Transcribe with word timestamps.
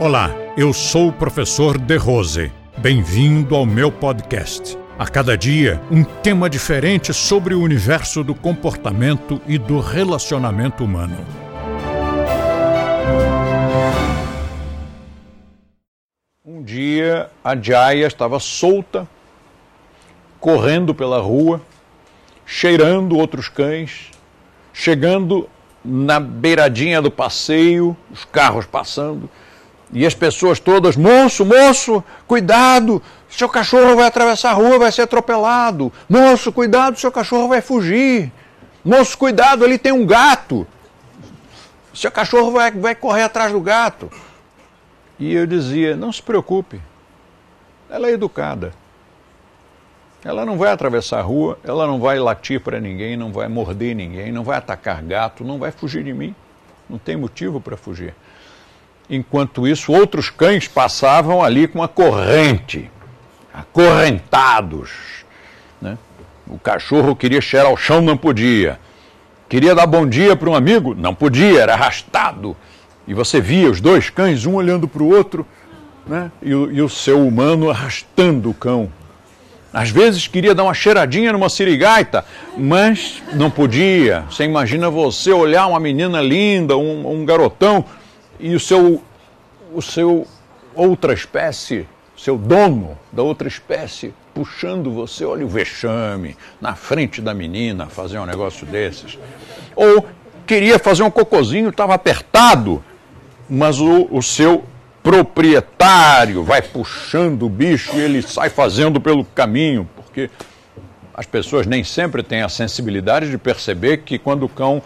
Olá, 0.00 0.34
eu 0.56 0.72
sou 0.72 1.08
o 1.08 1.12
professor 1.12 1.78
De 1.78 1.96
Rose. 1.96 2.50
Bem-vindo 2.76 3.54
ao 3.54 3.64
meu 3.64 3.92
podcast. 3.92 4.76
A 4.98 5.06
cada 5.06 5.38
dia, 5.38 5.80
um 5.88 6.02
tema 6.02 6.50
diferente 6.50 7.14
sobre 7.14 7.54
o 7.54 7.62
universo 7.62 8.24
do 8.24 8.34
comportamento 8.34 9.40
e 9.46 9.56
do 9.56 9.78
relacionamento 9.78 10.84
humano. 10.84 11.16
Um 16.44 16.60
dia 16.60 17.30
a 17.42 17.54
Jaya 17.56 18.08
estava 18.08 18.40
solta, 18.40 19.08
correndo 20.40 20.92
pela 20.92 21.20
rua, 21.20 21.62
cheirando 22.44 23.16
outros 23.16 23.48
cães, 23.48 24.10
chegando 24.72 25.48
na 25.84 26.18
beiradinha 26.18 27.00
do 27.00 27.12
passeio, 27.12 27.96
os 28.10 28.24
carros 28.24 28.66
passando 28.66 29.30
e 29.94 30.04
as 30.04 30.12
pessoas 30.12 30.58
todas, 30.58 30.96
moço, 30.96 31.46
moço, 31.46 32.02
cuidado, 32.26 33.00
seu 33.28 33.48
cachorro 33.48 33.94
vai 33.94 34.06
atravessar 34.06 34.50
a 34.50 34.52
rua, 34.52 34.76
vai 34.76 34.90
ser 34.90 35.02
atropelado. 35.02 35.92
Moço, 36.08 36.52
cuidado, 36.52 36.98
seu 36.98 37.12
cachorro 37.12 37.46
vai 37.46 37.60
fugir. 37.60 38.32
Moço, 38.84 39.16
cuidado, 39.16 39.64
ali 39.64 39.78
tem 39.78 39.92
um 39.92 40.04
gato. 40.04 40.66
Seu 41.94 42.10
cachorro 42.10 42.50
vai, 42.50 42.72
vai 42.72 42.96
correr 42.96 43.22
atrás 43.22 43.52
do 43.52 43.60
gato. 43.60 44.10
E 45.16 45.32
eu 45.32 45.46
dizia, 45.46 45.96
não 45.96 46.12
se 46.12 46.20
preocupe, 46.20 46.80
ela 47.88 48.08
é 48.08 48.10
educada. 48.10 48.72
Ela 50.24 50.44
não 50.44 50.58
vai 50.58 50.72
atravessar 50.72 51.20
a 51.20 51.22
rua, 51.22 51.56
ela 51.62 51.86
não 51.86 52.00
vai 52.00 52.18
latir 52.18 52.60
para 52.60 52.80
ninguém, 52.80 53.16
não 53.16 53.30
vai 53.30 53.46
morder 53.46 53.94
ninguém, 53.94 54.32
não 54.32 54.42
vai 54.42 54.58
atacar 54.58 55.00
gato, 55.02 55.44
não 55.44 55.58
vai 55.58 55.70
fugir 55.70 56.02
de 56.02 56.12
mim. 56.12 56.34
Não 56.90 56.98
tem 56.98 57.16
motivo 57.16 57.60
para 57.60 57.76
fugir. 57.76 58.14
Enquanto 59.08 59.68
isso, 59.68 59.92
outros 59.92 60.30
cães 60.30 60.66
passavam 60.66 61.42
ali 61.42 61.68
com 61.68 61.82
a 61.82 61.88
corrente, 61.88 62.90
acorrentados. 63.52 64.90
Né? 65.80 65.98
O 66.46 66.58
cachorro 66.58 67.14
queria 67.14 67.40
cheirar 67.40 67.70
ao 67.70 67.76
chão, 67.76 68.00
não 68.00 68.16
podia. 68.16 68.78
Queria 69.48 69.74
dar 69.74 69.86
bom 69.86 70.06
dia 70.06 70.34
para 70.34 70.48
um 70.48 70.54
amigo, 70.54 70.94
não 70.94 71.14
podia, 71.14 71.60
era 71.60 71.74
arrastado. 71.74 72.56
E 73.06 73.12
você 73.12 73.40
via 73.40 73.70
os 73.70 73.80
dois 73.80 74.08
cães, 74.08 74.46
um 74.46 74.54
olhando 74.54 74.88
para 74.88 75.02
o 75.02 75.08
outro, 75.08 75.46
né? 76.06 76.30
e, 76.42 76.54
o, 76.54 76.72
e 76.72 76.80
o 76.80 76.88
seu 76.88 77.26
humano 77.26 77.70
arrastando 77.70 78.50
o 78.50 78.54
cão. 78.54 78.90
Às 79.72 79.90
vezes 79.90 80.28
queria 80.28 80.54
dar 80.54 80.62
uma 80.62 80.72
cheiradinha 80.72 81.32
numa 81.32 81.48
sirigaita, 81.48 82.24
mas 82.56 83.22
não 83.32 83.50
podia. 83.50 84.24
Você 84.30 84.44
imagina 84.44 84.88
você 84.88 85.32
olhar 85.32 85.66
uma 85.66 85.80
menina 85.80 86.22
linda, 86.22 86.76
um, 86.76 87.10
um 87.10 87.24
garotão, 87.24 87.84
e 88.38 88.54
o 88.54 88.60
seu, 88.60 89.02
o 89.72 89.82
seu 89.82 90.26
outra 90.74 91.12
espécie, 91.12 91.86
seu 92.16 92.36
dono 92.36 92.98
da 93.12 93.22
outra 93.22 93.48
espécie, 93.48 94.12
puxando 94.34 94.90
você, 94.90 95.24
olha 95.24 95.44
o 95.44 95.48
vexame, 95.48 96.36
na 96.60 96.74
frente 96.74 97.20
da 97.20 97.32
menina, 97.32 97.86
fazer 97.86 98.18
um 98.18 98.26
negócio 98.26 98.66
desses. 98.66 99.18
Ou 99.76 100.06
queria 100.46 100.78
fazer 100.78 101.02
um 101.02 101.10
cocozinho, 101.10 101.70
estava 101.70 101.94
apertado, 101.94 102.82
mas 103.48 103.78
o, 103.78 104.08
o 104.10 104.22
seu 104.22 104.64
proprietário 105.02 106.42
vai 106.42 106.62
puxando 106.62 107.44
o 107.44 107.48
bicho 107.48 107.94
e 107.94 108.00
ele 108.00 108.22
sai 108.22 108.48
fazendo 108.48 109.00
pelo 109.00 109.24
caminho, 109.24 109.88
porque 109.94 110.30
as 111.12 111.26
pessoas 111.26 111.66
nem 111.66 111.84
sempre 111.84 112.22
têm 112.22 112.42
a 112.42 112.48
sensibilidade 112.48 113.30
de 113.30 113.38
perceber 113.38 113.98
que 113.98 114.18
quando 114.18 114.44
o 114.44 114.48
cão 114.48 114.82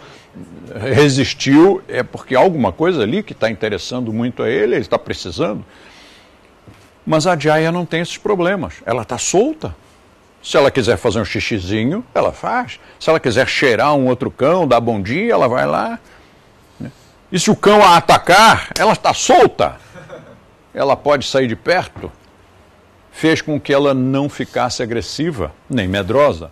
resistiu 0.79 1.81
é 1.87 2.03
porque 2.03 2.35
há 2.35 2.39
alguma 2.39 2.71
coisa 2.71 3.03
ali 3.03 3.23
que 3.23 3.33
está 3.33 3.49
interessando 3.49 4.13
muito 4.13 4.43
a 4.43 4.49
ele, 4.49 4.75
ele 4.75 4.81
está 4.81 4.97
precisando. 4.97 5.65
Mas 7.05 7.25
a 7.25 7.37
Jaya 7.37 7.71
não 7.71 7.85
tem 7.85 8.01
esses 8.01 8.17
problemas. 8.17 8.75
Ela 8.85 9.01
está 9.01 9.17
solta. 9.17 9.75
Se 10.43 10.55
ela 10.55 10.71
quiser 10.71 10.95
fazer 10.97 11.19
um 11.19 11.25
xixizinho, 11.25 12.05
ela 12.13 12.31
faz. 12.31 12.79
Se 12.99 13.09
ela 13.09 13.19
quiser 13.19 13.47
cheirar 13.47 13.93
um 13.95 14.07
outro 14.07 14.29
cão, 14.31 14.67
dar 14.67 14.79
bom 14.79 15.01
dia, 15.01 15.33
ela 15.33 15.47
vai 15.47 15.65
lá. 15.65 15.99
E 17.31 17.39
se 17.39 17.51
o 17.51 17.55
cão 17.55 17.83
a 17.83 17.97
atacar, 17.97 18.69
ela 18.77 18.93
está 18.93 19.13
solta. 19.13 19.77
Ela 20.73 20.95
pode 20.95 21.25
sair 21.25 21.47
de 21.47 21.55
perto. 21.55 22.11
Fez 23.11 23.41
com 23.41 23.59
que 23.59 23.73
ela 23.73 23.93
não 23.93 24.29
ficasse 24.29 24.81
agressiva, 24.81 25.51
nem 25.69 25.87
medrosa. 25.87 26.51